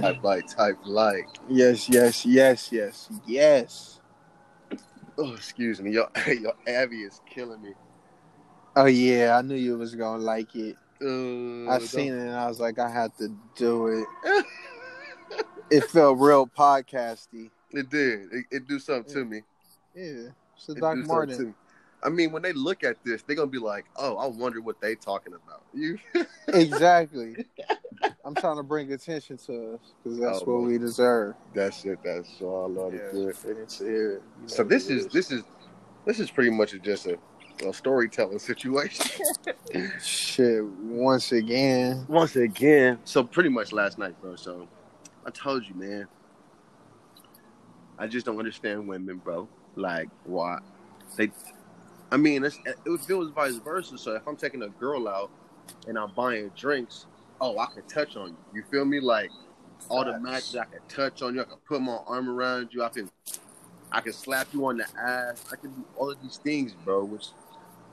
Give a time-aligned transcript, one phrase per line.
[0.00, 1.28] type like, type like.
[1.48, 4.00] Yes, yes, yes, yes, yes.
[5.16, 7.74] Oh, excuse me, your your Abby is killing me.
[8.76, 10.76] Oh yeah, I knew you was gonna like it.
[11.00, 14.44] Uh, I seen it and I was like, I had to do it.
[15.70, 17.50] it felt real podcasty.
[17.70, 18.32] It did.
[18.32, 19.42] It, it do something to me.
[19.94, 20.30] Yeah,
[20.68, 21.54] a It Doc do something to Martin.
[22.02, 22.06] Me.
[22.06, 24.80] I mean, when they look at this, they're gonna be like, "Oh, I wonder what
[24.80, 25.98] they talking about." You,
[26.48, 27.44] Exactly.
[28.24, 31.34] I'm trying to bring attention to us because that's Oh, what we deserve.
[31.54, 31.98] that's it.
[32.04, 33.32] That's all I love to do.
[33.48, 34.20] and it's here.
[34.46, 35.42] So know this what it is this is
[36.04, 37.18] this is pretty much just a,
[37.66, 39.24] a storytelling situation.
[40.02, 40.64] shit.
[40.64, 44.36] Once again, Once again, so pretty much last night, bro.
[44.36, 44.68] So
[45.24, 46.06] I told you, man.
[47.98, 49.48] I just don't understand women, bro.
[49.74, 50.58] Like why
[51.16, 51.30] they?
[52.10, 53.98] I mean, it's, it, was, it was vice versa.
[53.98, 55.30] So if I'm taking a girl out
[55.86, 57.06] and I'm buying drinks,
[57.40, 58.36] oh, I can touch on you.
[58.54, 59.00] You feel me?
[59.00, 59.30] Like
[59.90, 61.42] automatically, I can touch on you.
[61.42, 62.82] I can put my arm around you.
[62.82, 63.10] I can,
[63.92, 65.44] I can slap you on the ass.
[65.52, 67.04] I can do all of these things, bro.
[67.04, 67.26] Which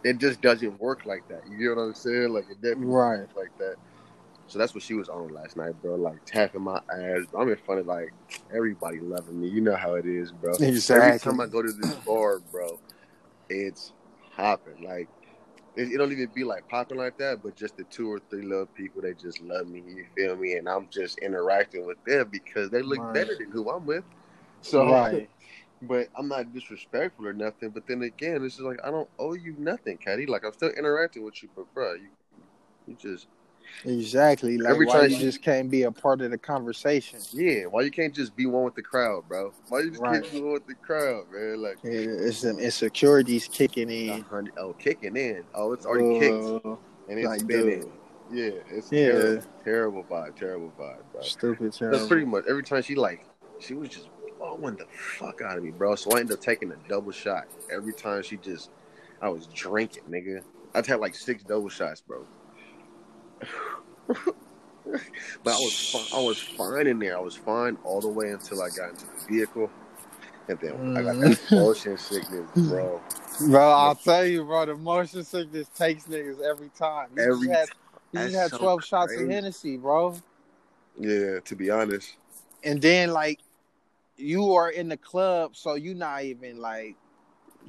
[0.04, 1.42] it just doesn't work like that.
[1.50, 2.30] You know what I'm saying?
[2.30, 3.28] Like it definitely Right.
[3.36, 3.76] like that.
[4.48, 5.96] So that's what she was on last night, bro.
[5.96, 7.26] Like tapping my ass.
[7.38, 8.14] I'm in front of like
[8.56, 9.48] everybody loving me.
[9.50, 10.54] You know how it is, bro.
[10.62, 11.08] Exactly.
[11.08, 12.80] Every time I go to this bar, bro,
[13.50, 13.92] it's
[14.36, 14.84] hopping.
[14.84, 15.10] Like
[15.76, 18.44] it, it don't even be like popping like that, but just the two or three
[18.44, 19.82] little people that just love me.
[19.82, 20.54] You feel me?
[20.56, 23.12] And I'm just interacting with them because they look Right.
[23.12, 24.06] better than who I'm with.
[24.62, 25.30] So, right.
[25.82, 27.72] but I'm not disrespectful or nothing.
[27.72, 30.26] But then again, it's just like I don't owe you nothing, Caddy.
[30.26, 32.10] Like I'm still interacting with you, but bro, you
[32.86, 33.28] you just
[33.84, 34.58] Exactly.
[34.58, 37.20] Like Every why time you you- just can't be a part of the conversation.
[37.32, 37.66] yeah.
[37.66, 39.54] Why you can't just be one with the crowd, bro?
[39.70, 40.22] Why you just Right.
[40.22, 41.62] can't be one with the crowd, man?
[41.62, 44.26] Like Yeah, It's some insecurities kicking in.
[44.58, 45.44] Oh, kicking in.
[45.54, 46.76] Oh, it's already kicked Uh,
[47.10, 47.82] and it's like, spinning.
[47.82, 47.92] dude.
[48.32, 49.12] Yeah, it's Yeah.
[49.12, 51.22] terrible, terrible vibe, terrible vibe, bro.
[51.22, 51.74] Stupid.
[51.80, 53.24] That's pretty much every time she like,
[53.60, 54.86] she was just blowing the
[55.18, 55.96] fuck out of me, bro.
[55.96, 58.72] So I ended up taking a double shot every time she just,
[59.22, 60.42] I was drinking, nigga.
[60.74, 62.26] I'd had like six double shots, bro.
[65.44, 67.18] But I was, I was fine in there.
[67.18, 69.72] I was fine all the way until I got into the vehicle,
[70.48, 71.52] and then I got that Mhm.
[71.52, 73.02] motion sickness, bro.
[73.38, 77.10] Bro, I'll tell you, bro, the motion sickness takes niggas every time.
[77.18, 77.70] You Every just had,
[78.14, 79.34] you just had so 12 shots of crazy.
[79.34, 80.16] Hennessy, bro.
[80.98, 82.16] Yeah, to be honest,
[82.64, 83.42] And then, like,
[84.16, 86.96] you are in the club, so you not even, like,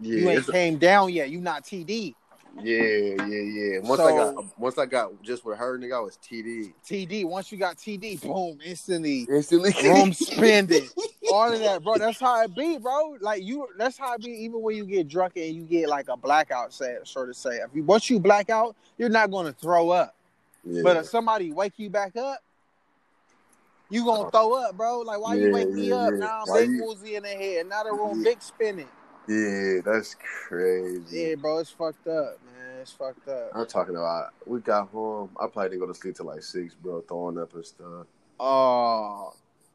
[0.00, 1.30] yeah, you ain't came down yet.
[1.30, 2.14] You not TD.
[2.62, 3.78] Yeah, yeah, yeah.
[3.80, 6.72] Once I got, once I got just with her, nigga, I was TD.
[6.84, 9.26] TD, once you got TD, boom, instantly.
[9.30, 10.88] Instantly, room spending,
[11.32, 11.98] all of that, bro.
[11.98, 13.16] That's how it be, bro.
[13.20, 14.30] Like you, that's how it be.
[14.30, 17.56] Even when you get drunk and you get like a blackout, say, so to say.
[17.56, 20.14] If you once you black out, you're not gonna throw up.
[20.64, 20.82] Yeah.
[20.82, 22.38] But if somebody wake you back up,
[23.90, 24.30] you gonna uh-huh.
[24.30, 25.00] throw up, bro.
[25.00, 26.12] Like why you Yeah, wake me yeah, up?
[26.12, 26.18] yeah.
[26.18, 27.68] Now I'm Why big you- woozy in the head.
[27.68, 28.88] Now the room big spinning.
[29.28, 30.14] Yeah, that's
[30.46, 31.02] crazy.
[31.10, 32.38] Yeah, bro, it's fucked up.
[32.86, 33.50] It's fucked up.
[33.52, 34.28] I'm talking about.
[34.46, 35.30] We got home.
[35.40, 37.00] I probably didn't go to sleep till like six, bro.
[37.00, 38.06] Throwing up and stuff.
[38.38, 39.32] Oh,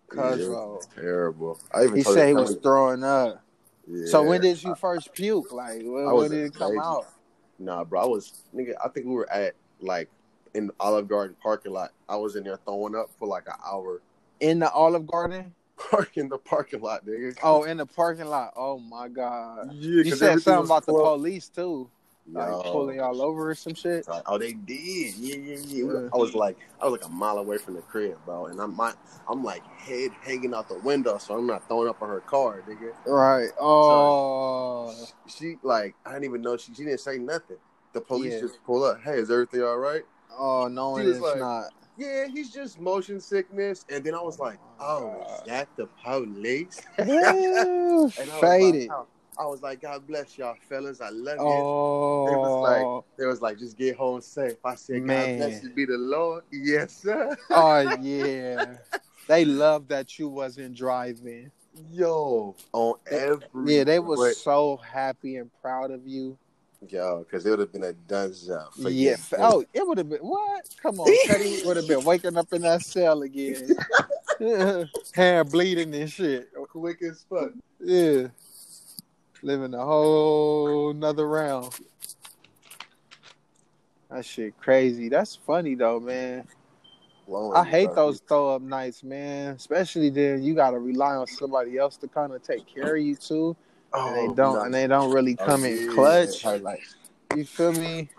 [0.08, 1.60] cuz Yeah, terrible.
[1.74, 3.44] I even He said he was throwing up.
[3.86, 4.06] Yeah.
[4.06, 5.52] So when did you first puke?
[5.52, 7.08] Like when, when did it come out?
[7.60, 8.00] Nah, bro.
[8.02, 8.76] I was nigga.
[8.82, 10.10] I think we were at like
[10.54, 11.92] in the Olive Garden parking lot.
[12.08, 14.02] I was in there throwing up for like an hour.
[14.40, 15.54] In the Olive Garden?
[15.76, 17.38] Park in the parking lot, nigga.
[17.44, 18.54] Oh, in the parking lot.
[18.56, 19.74] Oh my god.
[19.74, 20.04] yeah.
[20.04, 21.90] You said something about the police too.
[22.32, 24.08] Like pulling y'all over or some shit.
[24.08, 25.16] Like, oh, they did.
[25.16, 25.86] Yeah, yeah, yeah.
[25.94, 26.10] Yeah.
[26.14, 28.76] I was like, I was like a mile away from the crib, bro, and I'm
[28.76, 28.94] my,
[29.28, 32.64] I'm like head hanging out the window, so I'm not throwing up on her car,
[32.68, 32.94] nigga.
[33.06, 33.50] Right.
[33.60, 34.94] Oh
[35.28, 37.58] She like, I didn't even know she, she didn't say nothing.
[37.94, 38.40] The police Yeah.
[38.42, 39.02] just pull up.
[39.02, 40.04] Hey, is everything all right?
[40.38, 41.66] oh no She it was is like- not.
[41.98, 43.86] Yeah, he's just motion sickness.
[43.90, 46.82] And then I was oh like, Oh, oh, is that the police?
[46.98, 48.08] And I
[48.40, 48.88] Faded.
[48.88, 48.98] Like,
[49.42, 51.02] I was like, God bless y'all, fellas.
[51.02, 51.44] I love you.
[51.44, 54.58] Oh, They was like, just get home safe.
[54.64, 55.40] I said, Man.
[55.40, 56.44] God bless you, be the Lord.
[56.52, 57.36] Yes, sir.
[57.50, 58.76] oh yeah.
[59.28, 61.52] They love that you wasn't driving.
[61.92, 66.38] Yo, on every Yeah, they was way- so happy and proud of you.
[66.88, 68.74] yo, because it would have been a done job.
[68.74, 69.12] for Yeah.
[69.12, 69.38] you.
[69.40, 70.70] Oh, it would have been what?
[70.84, 73.76] Come on, Teddy would have been waking up in that cell again,
[75.16, 76.50] hair bleeding and shit.
[76.70, 77.52] quick as fuck.
[77.80, 78.28] Yeah,
[79.44, 81.74] living a whole nother round.
[84.10, 85.10] That shit crazy.
[85.10, 86.46] That's funny though, man.
[87.28, 89.56] Blowing I hate those throw up nights, man.
[89.56, 93.16] Especially then you gotta rely on somebody else to kind of take care of you
[93.16, 93.56] too,
[93.94, 94.62] and they Oh, don't, no.
[94.64, 95.92] and they don't really Oh, come in yeah.
[95.94, 96.44] clutch.
[96.44, 96.82] Like,
[97.36, 98.10] You feel me?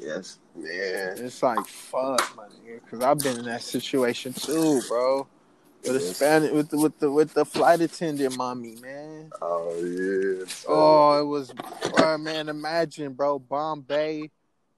[0.00, 1.18] yes, man.
[1.18, 5.26] It's like fuck, my nigga, because I've been in that situation too, bro.
[5.84, 9.30] With the Spanish, with the with the with the flight attendant mommy, man.
[9.42, 10.44] Oh yeah.
[10.66, 11.52] Oh, it was,
[11.98, 12.48] oh, man.
[12.48, 13.38] Imagine, bro.
[13.38, 14.30] Bombay.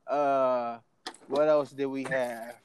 [0.06, 0.79] Uh,
[1.29, 2.56] what else did we have?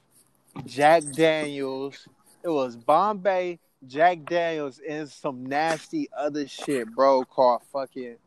[0.65, 2.07] Jack Daniels.
[2.43, 7.23] It was Bombay, Jack Daniels, and some nasty other shit, bro.
[7.25, 8.17] Called fucking.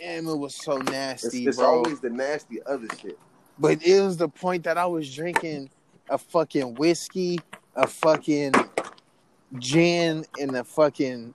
[0.00, 1.66] Damn, it was so It's, nasty, it's bro.
[1.66, 3.18] always the nasty other shit.
[3.58, 5.70] But it was the point that I was drinking
[6.10, 7.40] a fucking whiskey,
[7.76, 8.52] a fucking
[9.58, 11.34] gin, and a fucking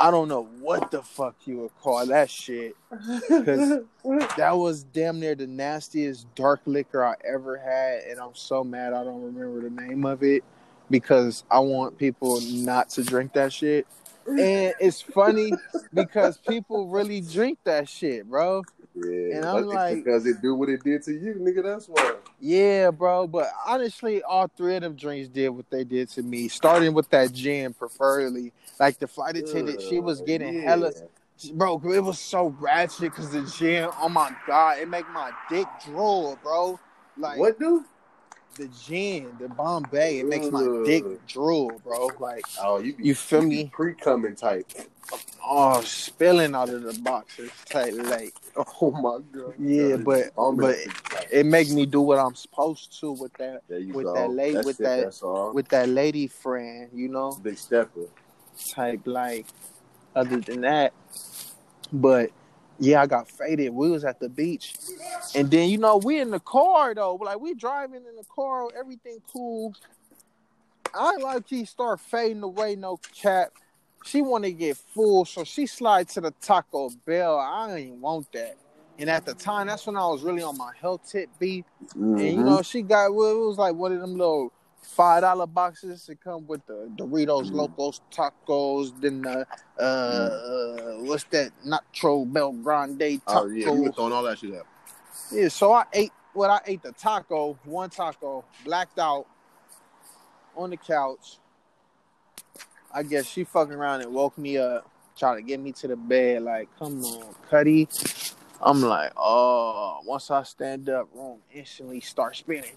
[0.00, 2.76] I don't know what the fuck you would call that shit.
[2.90, 3.80] Cause
[4.36, 8.92] that was damn near the nastiest dark liquor I ever had, and I'm so mad
[8.92, 10.44] I don't remember the name of it
[10.88, 13.86] because I want people not to drink that shit.
[14.28, 15.52] And it's funny
[15.92, 18.62] because people really drink that shit, bro.
[18.94, 21.62] Yeah, And I'm like- because it do what it did to you, nigga.
[21.64, 22.14] That's why.
[22.40, 23.26] Yeah, bro.
[23.26, 26.48] But honestly, all three of them drinks did what they did to me.
[26.48, 28.52] Starting with that gin, preferably.
[28.78, 30.62] Like the flight attendant, she was getting yeah.
[30.62, 30.92] hella.
[31.52, 33.88] Bro, it was so ratchet because the gin.
[34.00, 36.78] Oh my god, it make my dick drool, bro.
[37.16, 37.84] Like what do?
[38.58, 42.10] the gin, the Bombay, it makes my dick drool, bro.
[42.18, 43.70] Like Oh, you be, You feel me?
[43.72, 44.66] Pre coming type.
[45.44, 48.34] oh, spilling out of the boxes tight like.
[48.80, 49.54] Oh my god.
[49.58, 51.07] Yeah, but Bombing but type.
[51.30, 54.14] It make me do what I'm supposed to with that with go.
[54.14, 57.32] that lady- with it, that- with that lady friend, you know.
[57.42, 58.08] Big stepper.
[58.74, 59.46] type like
[60.16, 60.92] other than that.
[61.92, 62.30] But
[62.80, 63.70] yeah i got faded.
[63.70, 64.74] We was at the beach.
[65.34, 67.14] And then you know we in the car though.
[67.16, 69.74] Like we driving in the car everything cool.
[70.94, 73.52] I like she start fading away no cap.
[74.04, 77.38] She want to get full so she slide to the taco bell.
[77.38, 78.56] I ain't want that
[78.98, 81.64] and at the time that's when i was really on my health tip beat
[81.94, 82.44] and you Mhm.
[82.44, 84.52] know, she got well, it was like one of them little
[84.82, 87.52] five dollar boxes that come with the Doritos Mm.
[87.52, 89.46] Locos tacos, then the
[89.78, 93.44] uh, uh what's that Nacho BellGrande taco.
[93.44, 94.66] Oh yeah, we were throwing all that shit up.
[95.30, 99.26] Yeah, so I ate what I ate the taco, one taco, blacked out
[100.56, 101.38] on the couch.
[102.92, 105.96] I guess she fucking around and woke me up, trying to get me to the
[105.96, 106.42] bed.
[106.42, 107.88] Like, come on, Cuddy.
[108.60, 112.70] I'm like, oh, once I stand up, room instantly start spinning.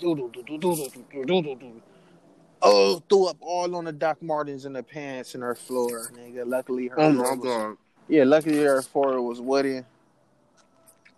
[2.62, 6.46] Oh, threw up all on the Doc Martens and the pants in her floor, nigga.
[6.46, 9.86] Luckily, her oh my was, god, yeah, luckily her floor was wooden.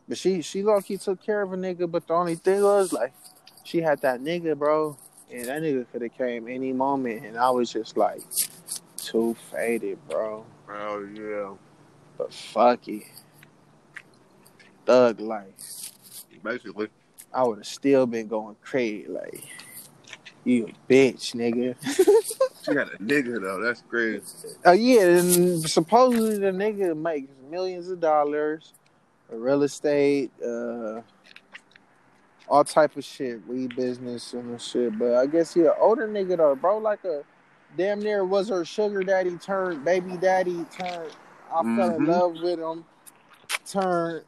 [0.07, 1.91] But she she low took care of a nigga.
[1.91, 3.13] But the only thing was like,
[3.65, 4.97] she had that nigga, bro,
[5.29, 8.21] and that nigga could have came any moment, and I was just like,
[8.95, 10.45] too faded, bro.
[10.69, 11.55] Oh yeah,
[12.17, 13.03] but fuck it
[14.85, 15.91] thug life.
[16.43, 16.89] Basically.
[17.33, 19.43] I would have still been going crazy, like
[20.43, 21.75] you a bitch, nigga.
[22.63, 23.61] She got a nigga though.
[23.61, 24.21] That's crazy.
[24.65, 28.73] Oh yeah, and supposedly the nigga makes millions of dollars,
[29.29, 31.01] real estate, uh,
[32.47, 34.97] all type of shit, weed business and shit.
[34.99, 36.77] But I guess he an older nigga though, bro.
[36.77, 37.23] Like a
[37.77, 41.11] damn near was her sugar daddy turned baby daddy turned.
[41.51, 42.07] I fell in Mhm.
[42.07, 42.85] love with him.
[43.65, 44.25] Turned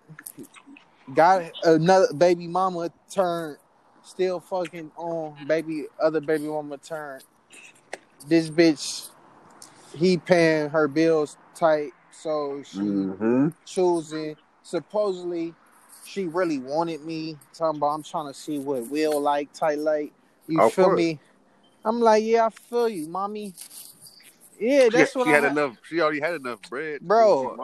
[1.13, 3.57] got another baby mama turned.
[4.03, 7.23] Still fucking on baby other baby mama turned.
[8.27, 9.09] This bitch,
[9.95, 13.49] he paying her bills tight, so she Mm-hmm.
[13.65, 14.35] choosing.
[14.63, 15.53] Supposedly,
[16.05, 17.37] she really wanted me.
[17.53, 20.13] Talking about I'm trying to see what Will like, tight like.
[20.47, 20.97] You Of feel course.
[20.97, 21.19] me?
[21.83, 23.53] I'm like, yeah, I feel you, mommy.
[24.59, 25.77] Yeah, that's She, that's she what had I enough.
[25.83, 27.59] She already had enough bread, Bro.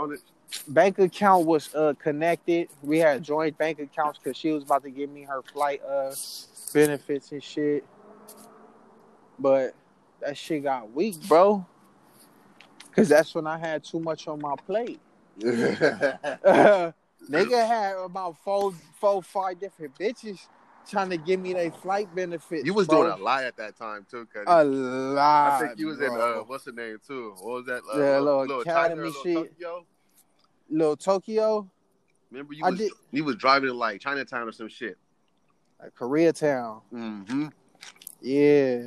[0.68, 2.70] Bank account was uh connected.
[2.82, 6.14] We had joint bank accounts because she was about to give me her flight uh
[6.74, 7.86] benefits and shit.
[9.40, 9.74] But
[10.22, 11.66] that shit got weak, bro.
[12.96, 15.00] Cause that's when I had too much on my plate.
[15.40, 16.94] Nigga
[17.68, 20.48] had about four, four, five different bitches
[20.90, 22.66] trying to give me their flight benefits.
[22.66, 23.04] You was bro.
[23.04, 25.54] doing a lot at that time too, cause a lot.
[25.54, 27.34] I think you was in uh, what's the name too?
[27.40, 27.84] What was that?
[27.84, 29.36] Uh, Yeah, little, little little academy Tiger, shit.
[29.60, 29.86] Tokyo?
[30.72, 31.70] Little Tokyo,
[32.32, 34.98] Remember you I was did- you was driving in like Chinatown or some shit.
[35.82, 36.82] Like Koreatown.
[36.94, 37.48] Mm-hmm.
[38.22, 38.82] Yeah.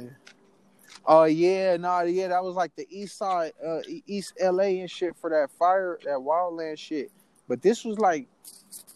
[1.06, 5.14] Oh yeah, no, yeah, that was like the east side, uh, East LA and shit
[5.20, 7.10] for that fire, that wildland shit.
[7.46, 8.26] But this was like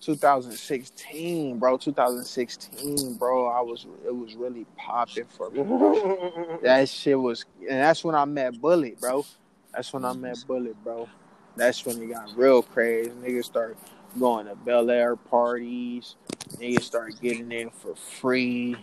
[0.01, 1.77] 2016, bro.
[1.77, 3.49] 2016, bro.
[3.49, 5.63] I was, it was really popping for me.
[6.63, 9.27] that shit was, and that's when I met Bullet, bro.
[9.75, 11.09] That's when I met Bullet, bro.
[11.59, 13.11] That's when it got real crazy.
[13.11, 13.77] Niggas start
[14.19, 16.15] going to Bel Air parties.
[16.57, 18.77] Niggas start getting in for free.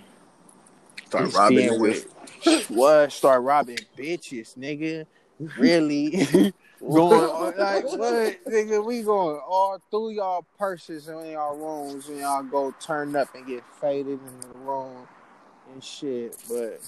[1.07, 2.07] Start robbing with.
[2.69, 3.11] What?
[3.11, 5.07] Start robbing bitches, nigga.
[5.57, 6.11] Really?
[6.79, 8.85] going on, like what, nigga?
[8.85, 13.33] We going all through y'all purses and in y'all rooms, and y'all go turn up
[13.33, 15.07] and get faded in the room
[15.71, 16.37] and shit.
[16.47, 16.81] But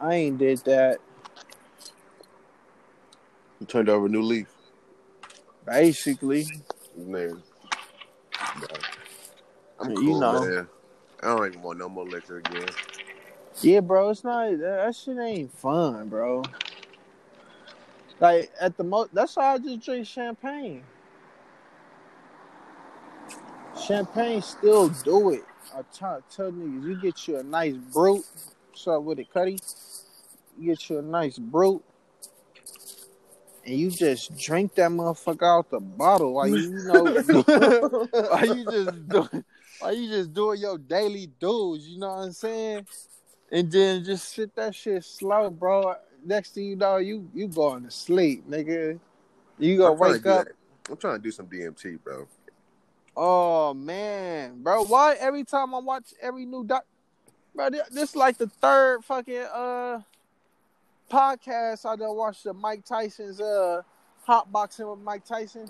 [0.00, 0.98] I ain't did that.
[3.60, 4.46] You turned over a new leaf.
[5.64, 6.46] Basically,
[6.96, 7.42] Man.
[9.80, 10.44] I'm You cool, know.
[10.44, 10.68] man.
[11.22, 12.68] I don't even want no more liquor again.
[13.62, 14.10] yeah, bro.
[14.10, 16.42] It's not that, that shit ain't fun, bro.
[18.20, 20.82] Like at the most, that's why I just drink champagne.
[23.86, 25.44] Champagne still do it.
[25.74, 28.22] I tell, tell niggas, you get you a nice brut.
[28.70, 29.58] What's up with it, Cuddy?
[30.58, 31.80] You get you a nice brut,
[33.66, 37.04] and you just drink that motherfucker out the bottle while you, know,
[38.28, 39.44] while you just doing,
[39.92, 41.88] you just doing your daily dues.
[41.88, 42.86] You know what I'm saying?
[43.50, 45.96] And then just sit that shit slow, bro.
[46.24, 48.98] Next thing you know, you you going to sleep, nigga.
[49.58, 50.46] You gonna I'm wake up.
[50.88, 52.28] I'm trying to do some DMT, bro.
[53.16, 56.84] Oh man, bro, why every time I watch every new doc,
[57.54, 60.02] bro, this, this like the third fucking uh
[61.10, 63.82] podcast I done watched the Mike Tyson's uh
[64.24, 65.68] hot boxing with Mike Tyson.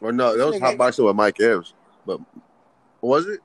[0.00, 1.74] Or no, that was hot boxing with Mike Evans.
[2.06, 2.20] But
[3.00, 3.40] was it?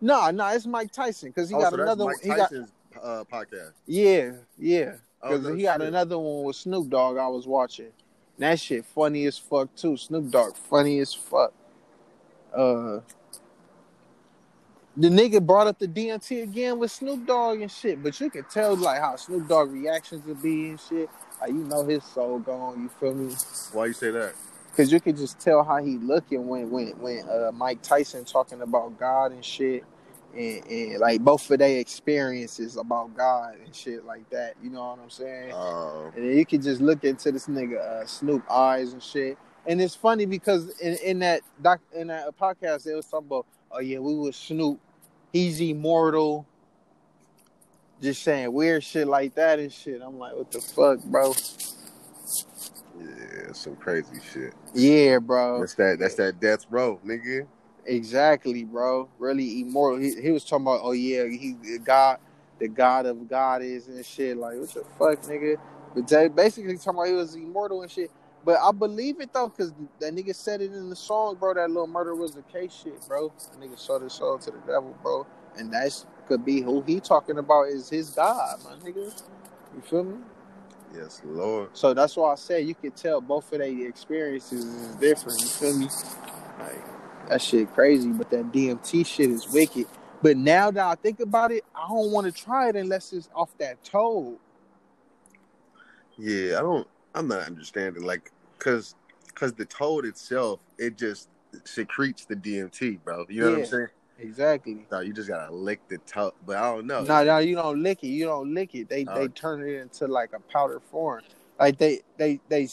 [0.00, 2.04] No, no, it's Mike Tyson because he oh, got so another.
[2.04, 2.72] Mike he got Tyson's
[3.02, 3.72] uh, podcast.
[3.86, 4.94] yeah, yeah.
[5.22, 7.90] Oh, Because no he got another one with Snoop Dogg I was watching.
[8.38, 9.96] That shit funny as fuck too.
[9.96, 11.52] Snoop Dogg funny as fuck.
[12.54, 13.00] Uh
[14.96, 18.44] the nigga brought up the DMT again with Snoop Dogg and shit, but you can
[18.44, 21.10] tell like how Snoop Dogg reactions would be and shit.
[21.40, 23.34] Like you know his soul gone, you feel me?
[23.72, 24.34] Why you say that?
[24.76, 28.60] Cause you can just tell how he looking when when when uh, Mike Tyson talking
[28.62, 29.84] about God and shit,
[30.36, 34.54] and, and like both of their experiences about God and shit like that.
[34.62, 35.52] You know what I'm saying?
[35.54, 39.38] Oh, And then you can just look into this nigga uh, Snoop eyes and shit.
[39.66, 43.46] And it's funny because in, in that doc in that podcast they was talking about,
[43.74, 44.78] oh yeah, we was Snoop,
[45.32, 46.46] he's immortal.
[48.00, 50.02] Just saying weird shit like that and shit.
[50.02, 51.32] I'm like, what the fuck, bro?
[52.98, 54.54] yeah, some crazy shit.
[54.74, 55.60] Yeah, bro.
[55.60, 55.98] That's that.
[55.98, 57.46] That's that death row, nigga.
[57.86, 59.08] Exactly, bro.
[59.18, 60.00] Really immortal.
[60.00, 62.18] He, he was talking about, oh yeah, he God,
[62.58, 64.36] the God of God is and shit.
[64.36, 65.56] Like, what the fuck, nigga?
[65.94, 68.10] But they basically talking about he was immortal and shit.
[68.44, 71.54] But I believe it though, cause that nigga said it in the song, bro.
[71.54, 73.32] That little murder was the case shit, bro.
[73.50, 75.26] That nigga sold his soul to the devil, bro.
[75.56, 79.22] And that's could be who he talking about is his God, my nigga.
[79.74, 80.16] You feel me?
[80.94, 81.70] Yes, Lord.
[81.72, 85.40] So that's why I said you could tell both of their experiences is different.
[85.40, 85.88] You feel me?
[86.60, 89.86] Like that shit crazy, but that DMT shit is wicked.
[90.22, 93.28] But now that I think about it, I don't want to try it unless it's
[93.34, 94.38] off that toad.
[96.16, 96.86] Yeah, I don't.
[97.14, 98.94] I'm not understanding, like, cause,
[99.34, 101.28] cause the toad itself, it just
[101.64, 103.24] secretes the DMT, bro.
[103.28, 103.88] You know what I'm saying?
[104.18, 104.86] Exactly.
[104.90, 107.02] So you just gotta lick the toad, but I don't know.
[107.02, 108.08] No, no, you don't lick it.
[108.08, 108.88] You don't lick it.
[108.88, 109.14] They Oh.
[109.14, 111.22] they turn it into like a powder form.
[111.58, 112.68] Like they they they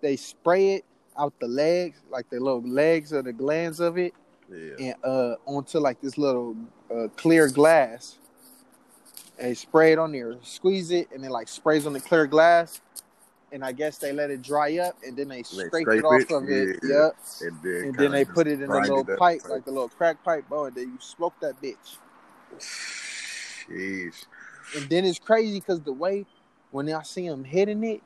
[0.00, 0.84] they spray it
[1.18, 4.14] out the legs, like the little legs or the glands of it,
[4.50, 4.74] Yeah.
[4.78, 6.56] and uh onto like this little
[6.90, 8.18] uh, clear glass.
[9.38, 12.26] And they spray it on there, squeeze it, and it like sprays on the clear
[12.26, 12.80] glass.
[13.52, 16.20] And I guess they let it dry up, and then they scrape, scrape it off
[16.20, 16.30] it?
[16.32, 16.80] of it.
[16.82, 17.04] Yeah.
[17.04, 17.16] Yep.
[17.42, 20.22] And then, And then they put it in a little pipe, like a little crack
[20.24, 20.66] pipe, bro.
[20.66, 21.96] And then you smoke that bitch.
[23.70, 24.26] Jeez.
[24.76, 26.26] And then it's crazy because the way
[26.70, 28.02] when I see him hitting it,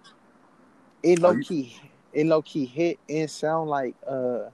[1.03, 1.81] it low you- key,
[2.13, 4.51] it low key hit and sound like uh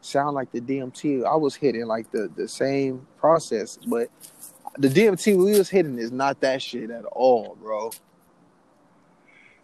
[0.00, 1.24] sound like the DMT.
[1.24, 4.10] I was hitting like the the same process, but
[4.78, 7.90] the DMT we was hitting is not that shit at all, bro.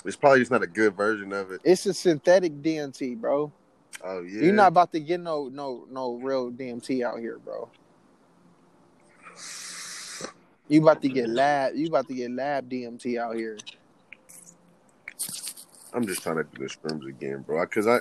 [0.04, 1.60] It's probably just not a good version of it.
[1.64, 3.52] It's a synthetic DMT, bro.
[4.02, 4.42] Oh yeah.
[4.42, 7.68] You're not about to get no no no real DMT out here, bro.
[10.68, 11.74] You about to get lab.
[11.74, 13.58] You about to get lab DMT out here.
[15.92, 17.62] I'm just trying to do the shrooms again, bro.
[17.64, 17.98] Because I,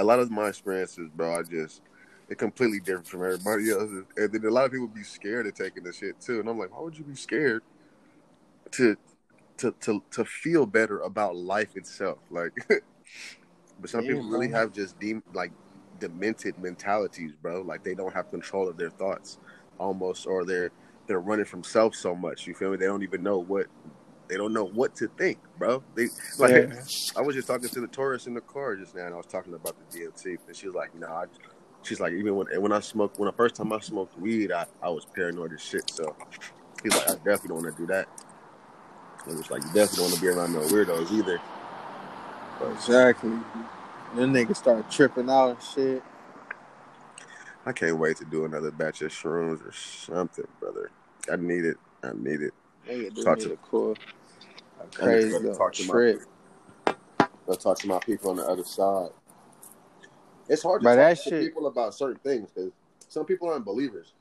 [0.00, 1.82] a lot of my experiences, bro, I just
[2.28, 3.90] it's completely different from everybody else.
[4.16, 6.40] And then a lot of people be scared of taking the shit too.
[6.40, 7.62] And I'm like, why would you be scared
[8.72, 8.96] to
[9.58, 12.18] to to to feel better about life itself?
[12.30, 12.52] Like,
[13.78, 14.58] but some Yeah, people really bro.
[14.58, 15.52] have just de- like
[15.98, 17.62] demented mentalities, bro.
[17.62, 19.38] Like they don't have control of their thoughts,
[19.78, 20.72] almost, or they're
[21.06, 22.46] they're running from self so much.
[22.46, 22.76] You feel me?
[22.76, 23.66] They don't even know what.
[24.28, 25.84] They don't know what to think, bro.
[25.94, 26.08] They
[26.38, 26.82] like Yeah.
[27.16, 29.26] I was just talking to the tourist in the car just now, and I was
[29.26, 31.24] talking about the DMT, and she was like, "No, I."
[31.82, 34.66] She's like, even when when I smoked, when the first time I smoked weed, I,
[34.82, 35.84] I was paranoid as shit.
[35.88, 36.16] So
[36.82, 38.08] He's like, I definitely don't want to do that.
[39.28, 41.40] It was like, you definitely don't want to be around no weirdos either.
[42.72, 43.30] Exactly.
[44.14, 46.02] Then niggas start tripping out and shit.
[47.64, 50.90] I can't wait to do another batch of shrooms or something, brother.
[51.30, 51.76] I need it.
[52.02, 52.54] I need it.
[52.88, 53.92] Nigga Talk to- cool,
[54.78, 56.94] a I need crazy to talk to my-.
[57.46, 59.10] Go talk to my people on the other side.
[60.48, 62.70] It's hard to But talk to shit- people about certain things because
[63.08, 64.12] some people aren't believers.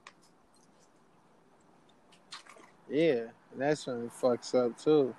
[2.89, 5.15] Yeah, and that's when it fucks up too.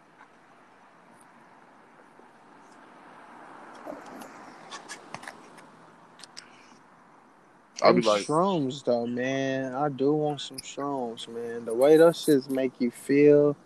[7.83, 9.75] I'll be like, shrooms though, man.
[9.75, 11.65] I do want some shrooms, man.
[11.65, 13.57] The way those shits make you feel,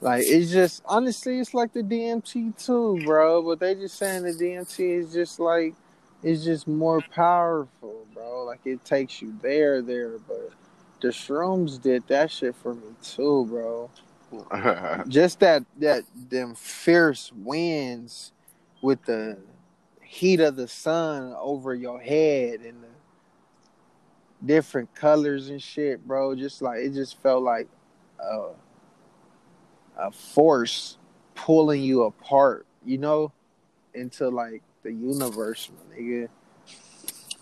[0.00, 3.42] like it's just honestly, it's like the DMT too, bro.
[3.42, 5.74] But they just saying the DMT is just like
[6.22, 8.44] it's just more powerful, bro.
[8.44, 10.16] Like it takes you there, there.
[10.18, 10.50] But
[11.02, 13.90] the shrooms did that shit for me too, bro.
[15.08, 18.32] just that that them fierce winds
[18.80, 19.36] with the
[20.00, 26.34] heat of the sun over your head and the different colors and shit, bro.
[26.34, 27.68] Just like it just felt like
[28.18, 28.50] a,
[29.98, 30.96] a force
[31.34, 33.32] pulling you apart, you know,
[33.92, 36.28] into like the universe, my nigga.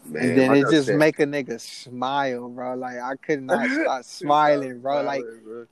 [0.04, 2.74] Man, and then it just said- make a nigga smile, bro.
[2.74, 5.02] Like I could not stop smiling, bro.
[5.02, 5.24] Like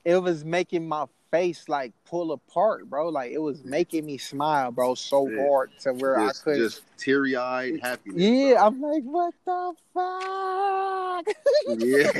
[0.04, 3.08] it was making my face like pull apart, bro.
[3.08, 5.46] Like it was making me smile, bro, so Yeah.
[5.46, 6.56] hard to where just, I could.
[6.58, 8.22] just teary eyed happiness.
[8.22, 8.66] yeah, bro.
[8.66, 11.26] I'm like, what the fuck?
[11.78, 12.10] yeah.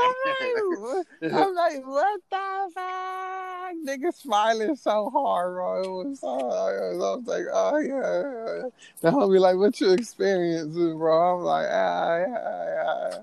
[0.00, 3.74] I'm, like, I'm like, what the fuck?
[3.86, 5.82] Nigga smiling so hard, bro.
[5.82, 8.68] It was so, I was like, oh yeah.
[9.02, 11.36] Now I'll like, what you experiencing, bro?
[11.38, 12.64] I'm like, ah, yeah,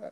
[0.01, 0.09] yeah.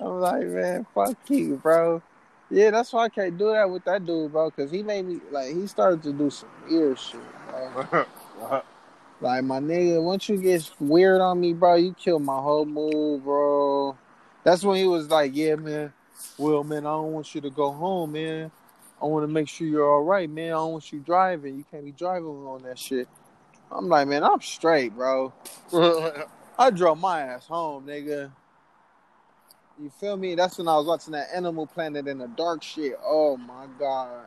[0.00, 2.02] I'm like, man, fuck you, bro.
[2.50, 4.50] Yeah, that's why I can't do that with that dude, bro.
[4.50, 8.06] Cause he made me like he started to do some weird shit, bro.
[9.20, 13.24] Like my nigga, once you get weird on me, bro, you kill my whole mood,
[13.24, 13.98] bro.
[14.44, 15.92] That's when he was like, "Yeah, man,
[16.38, 18.52] well, man, I don't want you to go home, man.
[19.02, 20.46] I want to make sure you're all right, man.
[20.46, 21.56] I don't want you driving.
[21.56, 23.08] You can't be driving on that shit."
[23.70, 25.32] I'm like, man, I'm straight, bro.
[26.58, 28.30] I drove my ass home, nigga.
[29.80, 30.34] You feel me?
[30.34, 32.98] That's when I was watching that Animal Planet in the dark shit.
[33.04, 34.26] Oh my god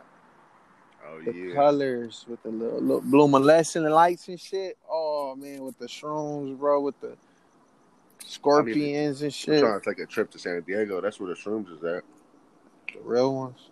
[1.11, 1.53] oh the yeah.
[1.53, 4.77] colors with the little, little luminescent lights and shit.
[4.89, 7.15] Oh man, with the shrooms, bro, with the
[8.25, 9.59] scorpions and I'm shit.
[9.59, 11.01] trying to take a trip to San Diego.
[11.01, 12.03] That's where the shrooms is at.
[12.93, 13.69] The real ones,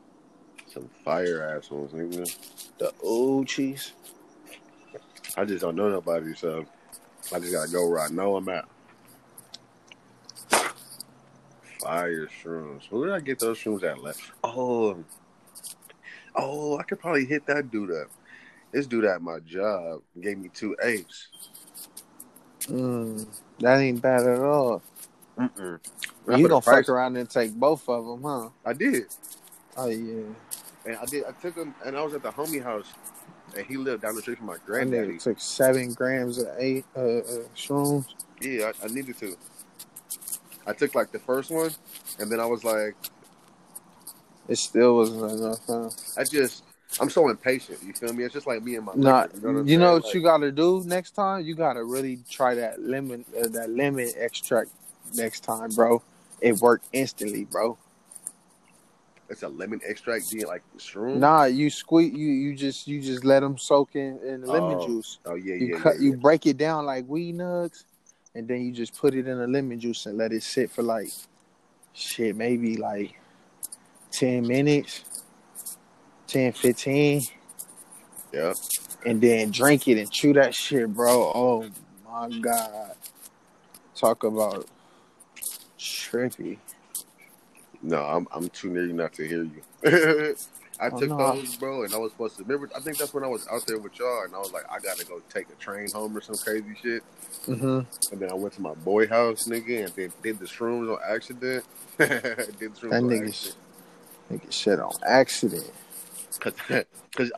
[0.68, 2.38] Some fire ass ones, nigga.
[2.78, 3.94] the old cheese.
[5.38, 6.66] I just don't know nobody, so
[7.34, 8.68] I just gotta go where I know I'm at.
[11.82, 12.92] Fire shrooms.
[12.92, 14.02] Where did I get those shrooms at?
[14.04, 14.20] Left.
[14.44, 15.04] Oh,
[16.36, 18.08] oh, I could probably hit that dude up.
[18.72, 21.30] This dude at my job gave me two apes.
[22.68, 23.26] Mm,
[23.60, 24.82] that ain't bad at all.
[25.40, 25.80] Mm-mm.
[26.38, 28.50] you gonna fuck around and take both of them, huh?
[28.66, 29.06] I did,
[29.78, 30.24] Oh yeah.
[30.86, 31.24] and I did.
[31.24, 32.94] I took him, and I was at the homie house,
[33.56, 35.14] and he lived down the street from my That granddaddy.
[35.14, 37.22] nigga took seven grams of eight uh, uh,
[37.56, 38.06] shrooms.
[38.42, 39.36] Yeah, I, I needed to.
[40.70, 41.72] I took like the first one,
[42.20, 42.96] and then I was like,
[44.48, 45.90] It still wasn't enough, huh?
[46.16, 46.64] I just,
[47.00, 47.80] I'm so impatient.
[47.84, 48.24] You feel me?
[48.24, 48.94] It's just like me and my.
[48.96, 51.44] Nah, liquor, you know what, you know what Like, you gotta do next time?
[51.44, 54.70] You gotta really try that lemon, uh, that lemon extract
[55.16, 56.04] next time, bro.
[56.42, 57.78] It worked instantly, bro.
[59.30, 61.20] It's a lemon extract, being like shroom.
[61.20, 64.78] Nah, you squeeze, you you just you just let them soak in, in the lemon
[64.80, 65.20] Oh, juice.
[65.26, 67.84] Oh yeah, You yeah, cut, yeah, you break it down like weed nugs,
[68.36, 70.84] and then you just put it in the lemon juice and let it sit for
[70.84, 71.10] like,
[71.94, 73.20] shit, maybe like
[74.12, 75.04] ten minutes,
[76.28, 77.22] 10, 15,
[78.34, 78.54] Yeah.
[79.06, 81.32] and then drink it and chew that shit, bro.
[81.34, 81.70] Oh
[82.06, 82.96] my god,
[83.96, 84.68] talk about
[85.78, 86.58] trippy.
[87.82, 90.36] No, I'm I'm too near you not to hear you.
[90.82, 91.18] I Oh, took no.
[91.18, 92.70] those, bro, and I was supposed to remember.
[92.76, 94.80] I think that's when I was out there with y'all, and I was like, I
[94.80, 97.04] gotta go take a train home or some crazy shit.
[97.48, 98.14] Mm-hmm.
[98.14, 101.00] And then I went to my boy house, nigga, and then did the shrooms on
[101.08, 101.66] accident.
[101.98, 103.58] did the shrooms That on nigga, accident.
[104.32, 105.72] nigga shit on accident.
[106.40, 106.54] Cause,
[107.16, 107.32] cause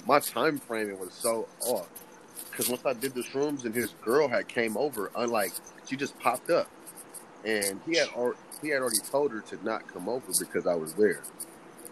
[0.06, 1.88] my time framing was so off.
[2.56, 5.52] Cause once I did the shrooms and his girl had came over, unlike
[5.86, 6.68] she just popped up,
[7.44, 10.74] and he had al- he had already told her to not come over because I
[10.74, 11.20] was there.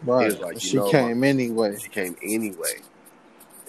[0.04, 0.40] Right.
[0.40, 1.78] like, she know came anyway.
[1.78, 2.80] She came anyway,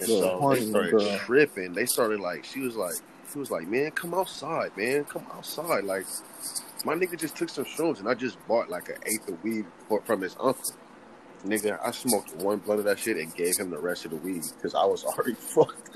[0.00, 1.18] and Little so they horny started girl.
[1.18, 1.72] tripping.
[1.72, 2.94] They started like she was like
[3.32, 5.84] she was like, man, come outside, man, come outside.
[5.84, 6.06] Like
[6.84, 9.64] my nigga just took some shrooms, and I just bought like an eighth of weed
[9.88, 10.62] for, from his uncle.
[11.44, 14.16] Nigga, I smoked one blunt of that shit and gave him the rest of the
[14.16, 15.90] weed because I was already fucked.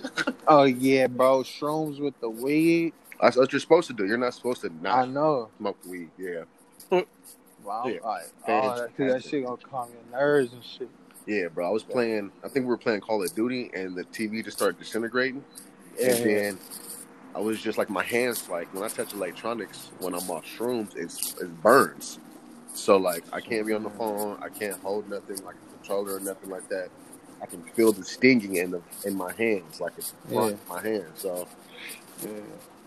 [0.46, 1.40] Oh yeah, bro.
[1.42, 2.92] Shrooms with the weed.
[3.20, 4.07] That's what you're supposed to do.
[4.07, 5.48] You're not supposed to I not know.
[5.59, 6.11] smoke weed.
[6.18, 6.44] Yeah.
[7.64, 7.85] Wow.
[7.87, 7.99] Yeah.
[8.03, 10.88] Oh, that, 'cause that shit gonna calm your nerves and shit.
[11.27, 11.68] Yeah, bro.
[11.68, 12.33] I was playing.
[12.42, 15.44] I think we were playing Call of Duty, and the TV just started disintegrating.
[15.99, 16.12] Yeah.
[16.12, 16.59] And then
[17.35, 20.97] I was just like, my hands, like when I touch electronics, when I'm off shrooms,
[20.97, 22.18] it's it burns.
[22.73, 23.99] So like, I can't be on the mm-hmm.
[23.99, 24.38] phone.
[24.42, 26.88] I can't hold nothing like a controller or nothing like that.
[27.42, 30.55] I can feel the stinging in the in my hands, like it's Yeah.
[30.68, 31.21] my hands.
[31.21, 31.47] So
[32.23, 32.31] Yeah.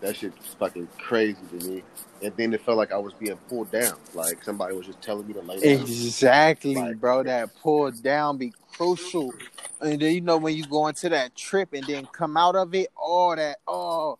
[0.02, 1.82] That shit's fucking crazy to me.
[2.22, 5.26] And then it felt like I was being pulled down, like somebody was just telling
[5.26, 5.82] me to lay down.
[5.82, 7.22] Exactly, Like- bro.
[7.22, 9.32] That pull down be crucial.
[9.80, 12.74] And then you know when you go into that trip and then come out of
[12.74, 14.18] it, all that oh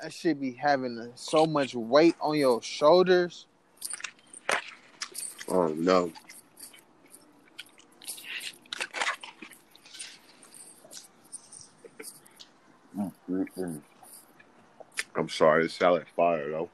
[0.00, 3.46] that should be having so much weight on your shoulders.
[5.48, 6.12] Oh no.
[12.96, 13.80] Mm, mm, mm.
[15.16, 16.70] I'm sorry, this salad fire though.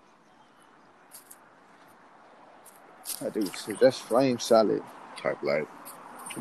[3.24, 4.82] I do see that's flame salad.
[5.16, 5.68] Type like,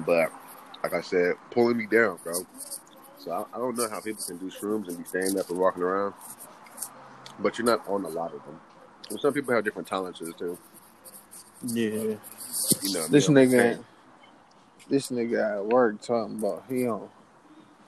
[0.05, 0.31] but
[0.83, 2.33] like I said, pulling me down, bro.
[3.17, 5.59] So I, I don't know how people can do shrooms and be standing up and
[5.59, 6.13] walking around,
[7.39, 8.59] but you're not on a lot of them.
[9.09, 10.57] And some people have different tolerances too.
[11.65, 11.89] Yeah.
[11.89, 13.83] You know, This nigga
[14.89, 17.09] this nigga at work talking about he don't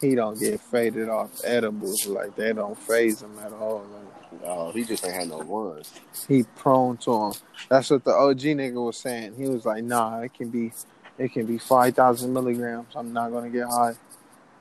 [0.01, 3.85] he don't get faded off edibles like they don't phase him at all.
[3.93, 5.91] Like, Oh, he just ain't had no ones.
[6.27, 7.33] he prone to them.
[7.69, 9.35] That's what the OG nigga was saying.
[9.37, 10.71] He was like, "Nah, it can be,
[11.17, 12.87] it can be five thousand milligrams.
[12.95, 13.95] I'm not gonna get high."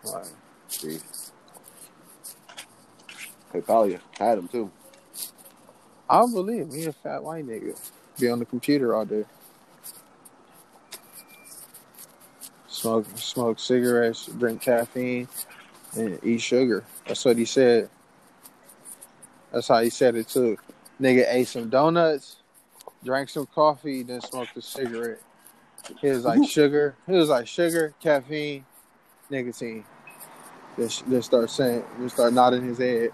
[0.05, 0.27] Like,
[0.69, 0.99] See,
[3.53, 4.71] hey, Talia had him too.
[6.09, 7.79] I don't believe me, a fat white nigga,
[8.19, 9.25] be on the computer all day,
[12.81, 15.29] smoke, smoke cigarettes, drink caffeine,
[15.95, 16.85] and eat sugar.
[17.07, 17.91] That's what he said.
[19.53, 20.57] That's how he said it too.
[21.01, 22.37] Nigga ate some donuts,
[23.05, 25.21] drank some coffee, then smoked a cigarette.
[26.01, 26.95] He was like sugar.
[27.07, 28.65] He was like sugar, caffeine,
[29.29, 29.85] nicotine.
[30.77, 33.11] Then, sh- then start saying, then start nodding his head,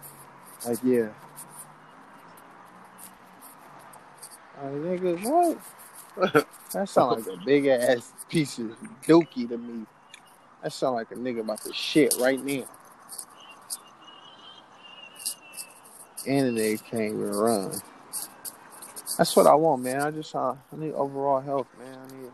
[0.67, 1.09] like yeah.
[4.63, 5.59] Like nigga, what?
[6.17, 8.77] That sound like a big ass piece of
[9.07, 9.87] dookie to me.
[10.63, 12.65] That sound like a nigga about to shit right now.
[16.27, 17.81] And the nigga can't even run.
[19.17, 20.03] That's what I want, man.
[20.03, 21.99] I just uh, I need overall health, man.
[21.99, 22.31] I need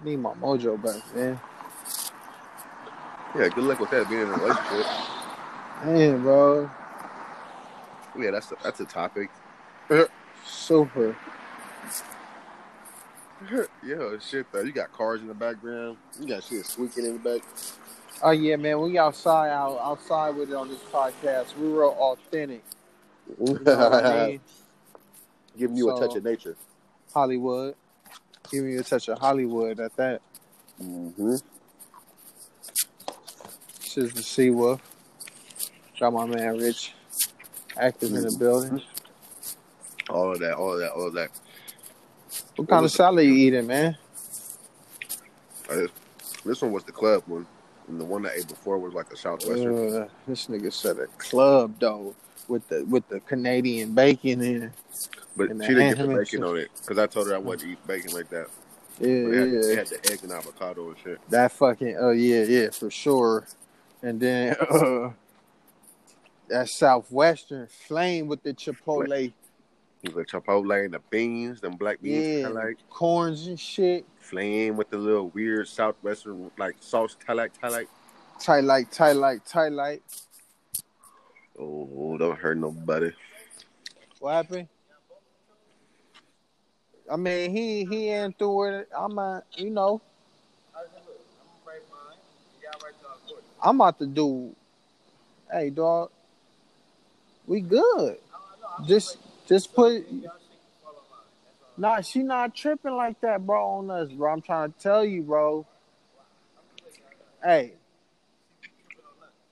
[0.00, 1.40] I need my mojo back, man.
[3.36, 4.86] Yeah, good luck with that being in a relationship.
[5.84, 6.70] Man, bro.
[8.18, 9.30] Yeah, that's a, that's a topic.
[10.46, 11.16] Super.
[13.84, 14.62] yeah, shit though.
[14.62, 15.96] You got cars in the background.
[16.20, 17.42] You got shit squeaking in the back.
[18.22, 18.80] Oh yeah, man.
[18.80, 21.56] We outside out outside with it on this podcast.
[21.56, 22.62] We real authentic.
[23.44, 24.40] You know I mean?
[25.56, 26.56] Giving you a touch of nature.
[27.12, 27.74] Hollywood.
[28.50, 30.20] Giving you a touch of Hollywood at that.
[30.82, 31.36] Mm-hmm.
[33.94, 34.80] This is the Sea Wolf.
[35.98, 36.92] Got my man Rich
[37.76, 38.82] active in the building.
[40.10, 41.30] All of that, all of that, all of that.
[42.56, 43.96] What kind of salad you eating, man?
[45.68, 45.86] Uh,
[46.44, 47.46] this one was the club one,
[47.88, 50.02] and the one I ate before was like a southwestern.
[50.02, 52.14] Uh, this nigga said a club though
[52.48, 54.72] with the with the Canadian bacon in.
[55.36, 57.86] but she didn't get the bacon on it because I told her I wouldn't eat
[57.86, 58.48] bacon like that.
[59.00, 59.76] Yeah, had, yeah.
[59.76, 61.30] had the egg and avocado and shit.
[61.30, 63.46] That fucking oh yeah, yeah, for sure.
[64.02, 65.10] And then uh
[66.48, 69.32] that southwestern flame with the chipotle.
[70.04, 74.04] The chipotle and the beans, them black beans, Yeah, like corns and shit.
[74.18, 77.88] flame with the little weird southwestern like sauce, I like, I like.
[78.38, 80.02] Tight like, tight light, tight light.
[81.58, 83.12] Oh, don't hurt nobody.
[84.18, 84.68] What happened?
[87.10, 88.88] I mean, he he ain't through it.
[88.96, 90.00] I'm a, you know,
[93.62, 94.54] I'm about to do.
[95.50, 96.10] Hey, dog,
[97.46, 98.18] we good.
[98.86, 100.06] Just just put.
[101.76, 103.64] Nah, she not tripping like that, bro.
[103.64, 104.32] On us, bro.
[104.32, 105.66] I'm trying to tell you, bro.
[107.42, 107.72] Hey,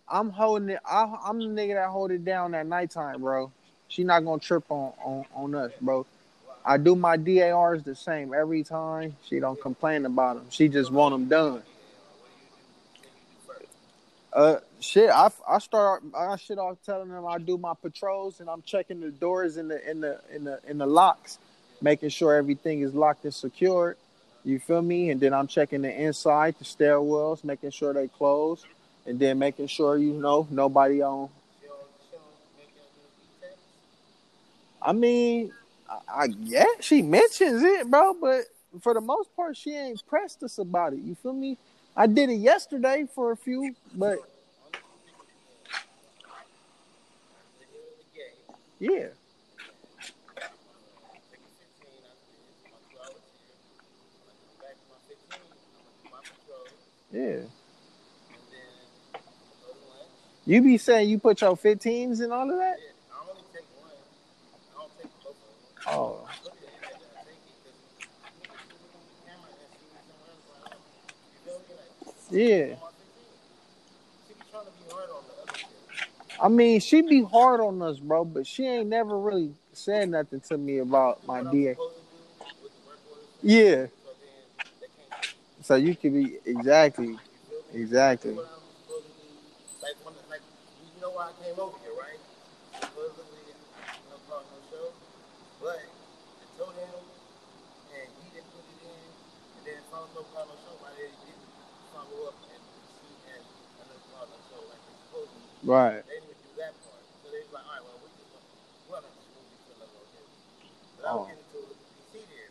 [0.09, 0.81] I'm holding it.
[0.85, 3.50] I, I'm the nigga that hold it down at nighttime, bro.
[3.88, 6.07] She not gonna trip on, on, on us, bro.
[6.64, 9.16] I do my DARs the same every time.
[9.26, 10.46] She don't complain about them.
[10.50, 11.62] She just want them done.
[14.32, 15.10] Uh, shit.
[15.10, 19.00] I, I start I shit off telling them I do my patrols and I'm checking
[19.00, 21.38] the doors in the in the in the in the locks,
[21.82, 23.96] making sure everything is locked and secured.
[24.44, 25.10] You feel me?
[25.10, 28.66] And then I'm checking the inside, the stairwells, making sure they closed,
[29.06, 31.28] and then making sure you know nobody on.
[34.80, 35.52] I mean,
[35.88, 38.44] I, I yeah, she mentions it, bro, but
[38.80, 41.00] for the most part, she ain't pressed us about it.
[41.00, 41.58] You feel me?
[41.96, 44.18] I did it yesterday for a few, but
[48.81, 49.09] yeah,
[51.31, 52.57] Take a 15 after this.
[52.70, 53.61] My two hours here.
[54.16, 56.68] When I come back to my 15, I'm gonna do my patrol.
[57.12, 57.44] yeah.
[60.46, 62.76] You be saying you put your 15s and all of that?
[62.81, 63.92] Yeah, I only take one.
[63.92, 65.64] I don't take both of them.
[65.87, 69.50] Oh, Look at it, I gotta take it because niggas shoot me on the camera
[69.55, 70.46] and see me somewhere else.
[70.50, 71.74] Like, oh, you feel me?
[71.76, 71.76] Like, yeah.
[71.76, 71.76] on my 15.
[71.76, 72.78] She be trying to be hard on the other shit.
[76.40, 80.40] I mean, she be hard on us, bro, but she ain't never really said nothing
[80.40, 81.76] to me about my DA.
[83.42, 83.86] Yeah.
[85.62, 87.16] So you could be exactly,
[87.72, 88.32] exactly.
[88.32, 88.42] You
[91.00, 92.18] know why I came over here, right?
[92.74, 93.54] Supposedly, you
[94.10, 94.90] know, cause no show,
[95.62, 96.90] but I told him,
[97.94, 99.06] and he didn't put it in,
[99.58, 100.74] and then follow no cause no show.
[100.82, 101.46] Why they didn't
[101.94, 102.62] follow up and
[102.98, 103.42] see and
[103.78, 105.52] another cause no show like they supposed to?
[105.62, 106.03] Right.
[106.11, 106.98] They didn't do that part.
[107.22, 108.42] So they was like, all right, well, we just want,
[108.90, 110.35] we're move you to another location.
[110.98, 111.27] But I was oh.
[111.31, 112.51] getting to PC there.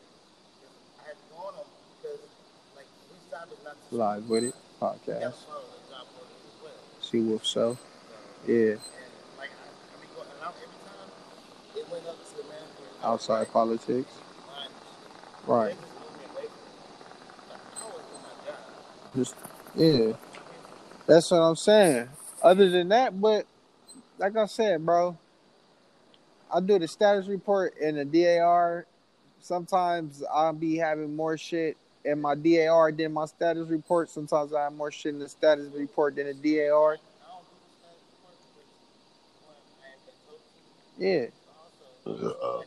[0.96, 1.68] I had to go on them
[2.00, 2.24] because,
[2.72, 4.56] like, is not to Live with it.
[4.80, 5.44] Podcast.
[5.44, 6.80] follow the job orders as well.
[7.04, 7.78] See Wolf Show.
[8.48, 8.80] Yeah.
[8.80, 8.80] and
[9.38, 11.12] like I, I mean, going, and every time
[11.76, 14.10] it went up to the manager, and I was Outside politics.
[14.48, 14.72] "Fine.
[15.46, 15.76] Right.
[15.76, 17.52] They just moved me away from it.
[17.52, 19.20] Like, I was doing my job.
[19.20, 19.36] Just
[19.76, 20.16] yeah.
[21.06, 22.10] That's what I'm saying.
[22.44, 23.46] Other than that, but
[24.18, 25.18] like I said, bro,
[26.54, 28.86] I do the status report in the DAR.
[29.42, 34.10] Sometimes I'll be having more shit in my DAR than my status report.
[34.10, 36.98] Sometimes I have more shit in the status report than the DAR.
[40.98, 41.26] Yeah.
[42.06, 42.62] Uh.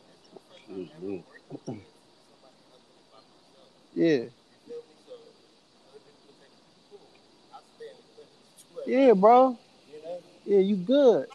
[3.93, 4.25] Yeah.
[8.85, 9.57] Yeah, bro.
[10.45, 11.27] Yeah, you good.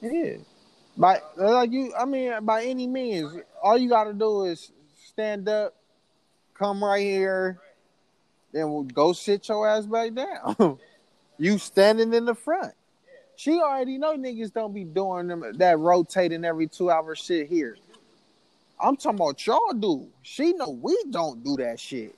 [0.00, 0.36] Yeah.
[0.96, 4.70] By like you, I mean, by any means, all you got to do is
[5.06, 5.74] stand up,
[6.54, 7.58] come right here,
[8.52, 10.78] then we'll go sit your ass back down.
[11.38, 12.74] you standing in the front.
[13.36, 17.76] She already know niggas don't be doing them that rotating every two hour shit here.
[18.82, 20.08] I'm talking about y'all do.
[20.22, 22.14] She know we don't do that shit.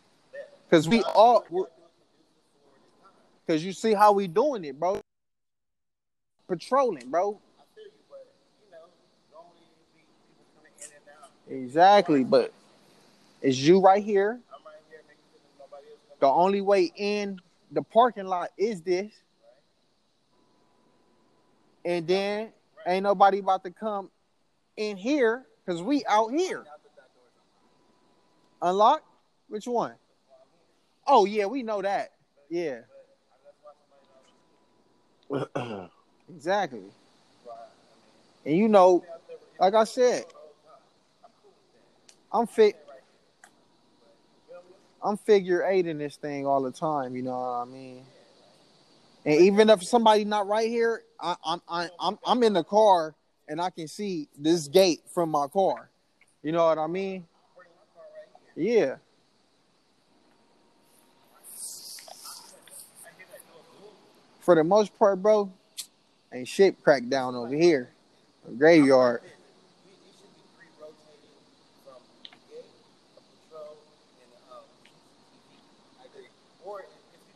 [0.70, 1.44] Cause we all,
[3.46, 5.00] cause you see how we doing it, bro.
[6.48, 7.40] Patrolling, bro.
[11.48, 12.52] Exactly, but
[13.42, 14.40] it's you right here.
[16.20, 17.40] The only way in
[17.72, 19.10] the parking lot is this.
[21.84, 22.52] And then
[22.86, 24.10] ain't nobody about to come
[24.76, 26.64] in here because we out here.
[28.62, 29.02] Unlock?
[29.48, 29.94] Which one?
[31.06, 32.12] Oh yeah, we know that.
[32.48, 32.80] Yeah,
[36.28, 36.84] exactly.
[38.44, 39.04] And you know,
[39.58, 40.24] like I said,
[42.32, 42.76] I'm fit.
[45.04, 47.16] I'm figure eight in this thing all the time.
[47.16, 48.04] You know what I mean?
[49.24, 53.14] And even if somebody not right here, I, I'm I, I'm I'm in the car
[53.48, 55.90] and I can see this gate from my car.
[56.42, 57.26] You know what I mean?
[58.56, 58.96] Yeah.
[64.42, 65.50] For the most part, bro,
[66.32, 67.90] ain't shit cracked down over here.
[68.58, 69.20] Graveyard.
[69.22, 69.34] We, it
[70.18, 71.38] should be three rotating
[71.84, 72.02] from
[72.50, 72.66] gate,
[73.16, 73.76] a patrol,
[74.18, 75.54] and CCTV.
[76.00, 76.26] I agree.
[76.64, 76.86] Or if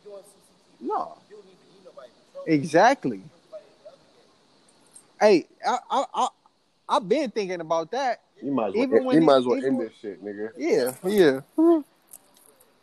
[0.03, 1.17] you're doing CCTV, No.
[1.29, 2.43] you don't even need nobody patrol.
[2.45, 3.21] Exactly.
[3.21, 3.83] Somebody at
[5.19, 5.47] the other gate.
[5.65, 6.27] Hey, I I I
[6.89, 8.21] I've been thinking about that.
[8.43, 10.51] You might as well, Even when you he- might as well end this shit, nigga.
[10.57, 11.39] Yeah, yeah.